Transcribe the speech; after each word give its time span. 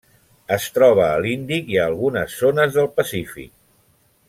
Es 0.53 0.63
troba 0.77 1.03
a 1.07 1.19
l'Índic 1.25 1.69
i 1.73 1.77
a 1.81 1.85
algunes 1.91 2.39
zones 2.41 2.75
del 2.79 2.91
Pacífic. 2.97 3.55